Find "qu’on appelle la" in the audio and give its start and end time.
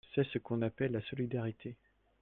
0.39-1.01